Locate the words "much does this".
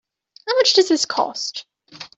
0.55-1.05